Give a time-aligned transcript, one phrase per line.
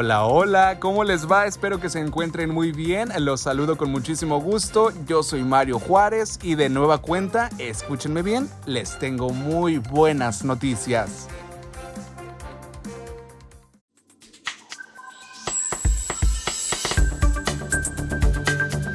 [0.00, 1.46] Hola, hola, ¿cómo les va?
[1.46, 3.08] Espero que se encuentren muy bien.
[3.18, 4.92] Los saludo con muchísimo gusto.
[5.08, 11.26] Yo soy Mario Juárez y de nueva cuenta, escúchenme bien, les tengo muy buenas noticias.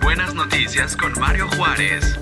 [0.02, 2.18] Buenas noticias con Mario Juárez.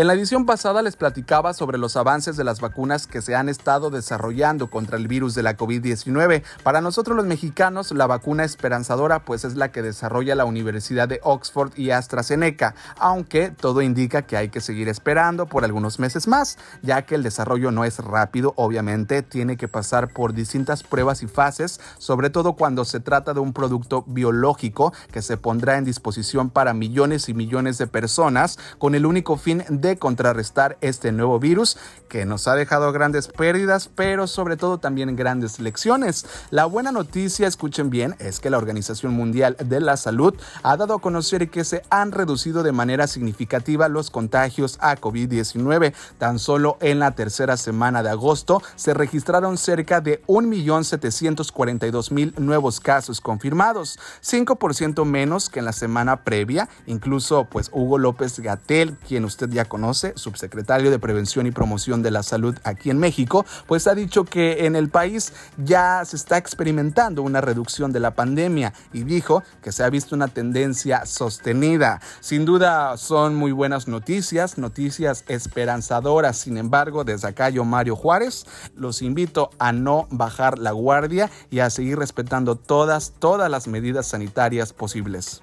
[0.00, 3.50] En la edición pasada les platicaba sobre los avances de las vacunas que se han
[3.50, 6.42] estado desarrollando contra el virus de la COVID-19.
[6.62, 11.20] Para nosotros los mexicanos, la vacuna esperanzadora pues es la que desarrolla la Universidad de
[11.22, 16.56] Oxford y AstraZeneca, aunque todo indica que hay que seguir esperando por algunos meses más,
[16.80, 21.26] ya que el desarrollo no es rápido, obviamente tiene que pasar por distintas pruebas y
[21.26, 26.48] fases, sobre todo cuando se trata de un producto biológico que se pondrá en disposición
[26.48, 31.38] para millones y millones de personas con el único fin de de contrarrestar este nuevo
[31.38, 31.76] virus
[32.08, 36.26] que nos ha dejado grandes pérdidas, pero sobre todo también grandes lecciones.
[36.50, 40.94] La buena noticia, escuchen bien, es que la Organización Mundial de la Salud ha dado
[40.94, 45.94] a conocer que se han reducido de manera significativa los contagios a COVID-19.
[46.18, 53.20] Tan solo en la tercera semana de agosto se registraron cerca de 1.742.000 nuevos casos
[53.20, 56.68] confirmados, 5% menos que en la semana previa.
[56.86, 62.10] Incluso, pues Hugo López Gatel, quien usted ya conoce, subsecretario de Prevención y Promoción de
[62.10, 66.36] la Salud aquí en México, pues ha dicho que en el país ya se está
[66.36, 72.02] experimentando una reducción de la pandemia y dijo que se ha visto una tendencia sostenida.
[72.20, 76.36] Sin duda son muy buenas noticias, noticias esperanzadoras.
[76.36, 78.44] Sin embargo, desde acá yo, Mario Juárez,
[78.74, 84.08] los invito a no bajar la guardia y a seguir respetando todas, todas las medidas
[84.08, 85.42] sanitarias posibles.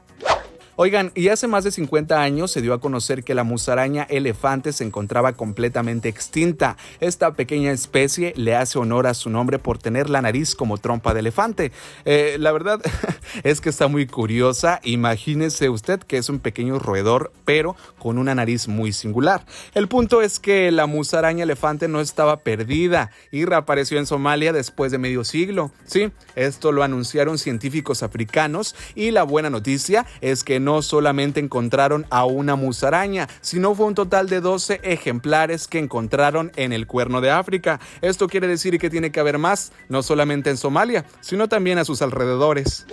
[0.79, 4.71] Oigan, y hace más de 50 años se dio a conocer que la musaraña elefante
[4.73, 6.77] se encontraba completamente extinta.
[6.99, 11.15] Esta pequeña especie le hace honor a su nombre por tener la nariz como trompa
[11.15, 11.71] de elefante.
[12.05, 12.79] Eh, la verdad
[13.43, 14.79] es que está muy curiosa.
[14.83, 19.47] Imagínese usted que es un pequeño roedor, pero con una nariz muy singular.
[19.73, 24.91] El punto es que la musaraña elefante no estaba perdida y reapareció en Somalia después
[24.91, 25.71] de medio siglo.
[25.85, 32.25] Sí, esto lo anunciaron científicos africanos y la buena noticia es que solamente encontraron a
[32.25, 37.31] una musaraña, sino fue un total de 12 ejemplares que encontraron en el cuerno de
[37.31, 37.79] África.
[38.01, 41.85] Esto quiere decir que tiene que haber más, no solamente en Somalia, sino también a
[41.85, 42.85] sus alrededores.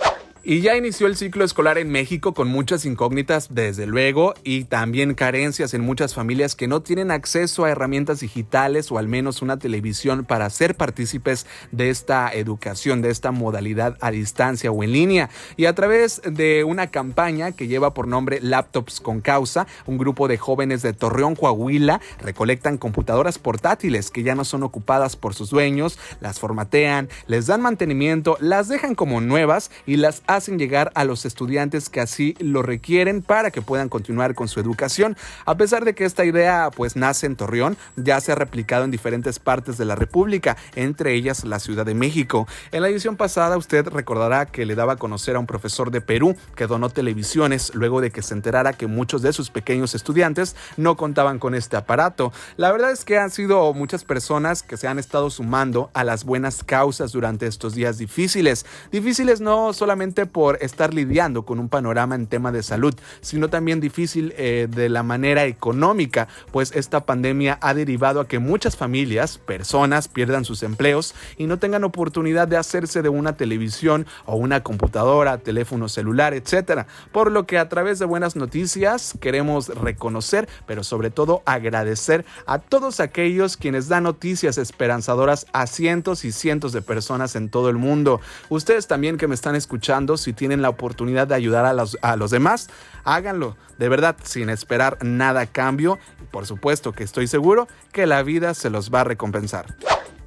[0.47, 5.15] Y ya inició el ciclo escolar en México con muchas incógnitas, desde luego, y también
[5.15, 9.59] carencias en muchas familias que no tienen acceso a herramientas digitales o al menos una
[9.59, 15.31] televisión para ser partícipes de esta educación, de esta modalidad a distancia o en línea.
[15.57, 20.29] Y a través de una campaña que lleva por nombre Laptops con Causa, un grupo
[20.29, 25.49] de jóvenes de Torreón, Coahuila, recolectan computadoras portátiles que ya no son ocupadas por sus
[25.49, 31.05] dueños, las formatean, les dan mantenimiento, las dejan como nuevas y las hacen llegar a
[31.05, 35.17] los estudiantes que así lo requieren para que puedan continuar con su educación.
[35.45, 38.91] A pesar de que esta idea pues nace en Torreón, ya se ha replicado en
[38.91, 42.47] diferentes partes de la República, entre ellas la Ciudad de México.
[42.73, 46.01] En la edición pasada usted recordará que le daba a conocer a un profesor de
[46.01, 50.57] Perú que donó televisiones luego de que se enterara que muchos de sus pequeños estudiantes
[50.77, 52.33] no contaban con este aparato.
[52.57, 56.25] La verdad es que han sido muchas personas que se han estado sumando a las
[56.25, 58.67] buenas causas durante estos días difíciles.
[58.91, 63.81] Difíciles no solamente por estar lidiando con un panorama en tema de salud, sino también
[63.81, 69.39] difícil eh, de la manera económica, pues esta pandemia ha derivado a que muchas familias,
[69.39, 74.63] personas pierdan sus empleos y no tengan oportunidad de hacerse de una televisión o una
[74.63, 76.87] computadora, teléfono celular, etcétera.
[77.13, 82.59] Por lo que a través de buenas noticias queremos reconocer, pero sobre todo agradecer a
[82.59, 87.77] todos aquellos quienes dan noticias esperanzadoras a cientos y cientos de personas en todo el
[87.77, 88.21] mundo.
[88.49, 92.17] Ustedes también que me están escuchando si tienen la oportunidad de ayudar a los, a
[92.17, 92.69] los demás,
[93.05, 95.99] háganlo, de verdad, sin esperar nada a cambio.
[96.31, 99.67] Por supuesto que estoy seguro que la vida se los va a recompensar.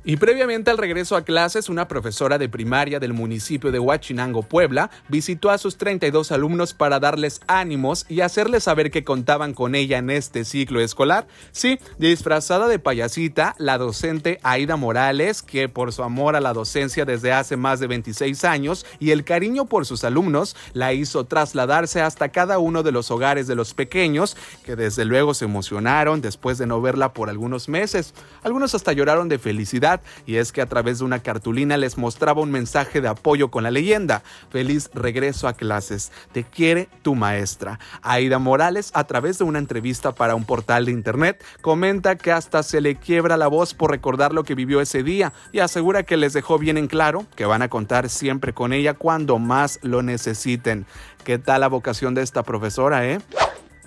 [0.10, 4.90] Y previamente al regreso a clases, una profesora de primaria del municipio de Huachinango, Puebla,
[5.10, 9.98] visitó a sus 32 alumnos para darles ánimos y hacerles saber que contaban con ella
[9.98, 11.28] en este ciclo escolar.
[11.52, 17.04] Sí, disfrazada de payasita, la docente Aida Morales, que por su amor a la docencia
[17.04, 22.02] desde hace más de 26 años y el cariño por sus alumnos, la hizo trasladarse
[22.02, 26.58] hasta cada uno de los hogares de los pequeños, que desde luego se emocionaron después
[26.58, 28.14] de no verla por algunos meses.
[28.42, 32.42] Algunos hasta lloraron de felicidad y es que a través de una cartulina les mostraba
[32.42, 34.24] un mensaje de apoyo con la leyenda.
[34.50, 36.12] Feliz regreso a clases.
[36.32, 37.80] Te quiere tu maestra.
[38.02, 42.64] Aida Morales, a través de una entrevista para un portal de internet, comenta que hasta
[42.64, 46.18] se le quiebra la voz por recordar lo que vivió ese día y asegura que
[46.18, 50.02] les dejó bien en claro que van a contar siempre con ella cuando más lo
[50.02, 50.86] necesiten.
[51.24, 53.20] ¿Qué tal la vocación de esta profesora, eh?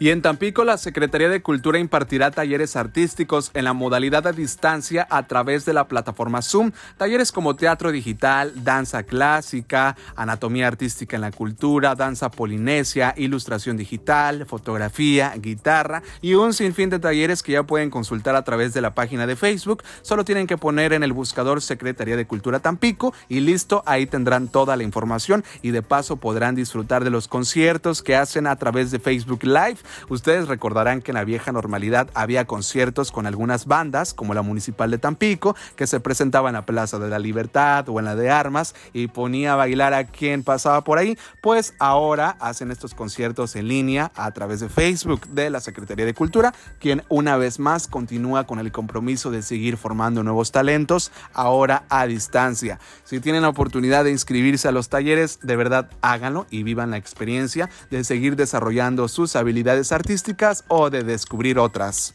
[0.03, 5.07] Y en Tampico, la Secretaría de Cultura impartirá talleres artísticos en la modalidad a distancia
[5.11, 6.73] a través de la plataforma Zoom.
[6.97, 14.47] Talleres como teatro digital, danza clásica, anatomía artística en la cultura, danza polinesia, ilustración digital,
[14.47, 18.95] fotografía, guitarra y un sinfín de talleres que ya pueden consultar a través de la
[18.95, 19.83] página de Facebook.
[20.01, 24.49] Solo tienen que poner en el buscador Secretaría de Cultura Tampico y listo, ahí tendrán
[24.49, 28.91] toda la información y de paso podrán disfrutar de los conciertos que hacen a través
[28.91, 29.77] de Facebook Live
[30.09, 34.91] Ustedes recordarán que en la vieja normalidad había conciertos con algunas bandas, como la Municipal
[34.91, 38.75] de Tampico, que se presentaban a Plaza de la Libertad o en la de Armas
[38.93, 41.17] y ponía a bailar a quien pasaba por ahí.
[41.43, 46.15] Pues ahora hacen estos conciertos en línea a través de Facebook de la Secretaría de
[46.15, 51.85] Cultura, quien una vez más continúa con el compromiso de seguir formando nuevos talentos, ahora
[51.89, 52.79] a distancia.
[53.05, 56.97] Si tienen la oportunidad de inscribirse a los talleres, de verdad háganlo y vivan la
[56.97, 62.15] experiencia de seguir desarrollando sus habilidades artísticas o de descubrir otras.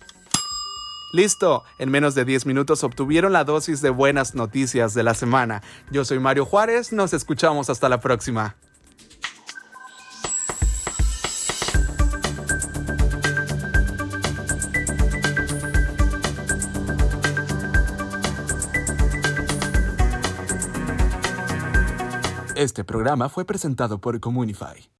[1.13, 5.61] Listo, en menos de 10 minutos obtuvieron la dosis de buenas noticias de la semana.
[5.89, 8.55] Yo soy Mario Juárez, nos escuchamos hasta la próxima.
[22.55, 24.89] Este programa fue presentado por Comunify.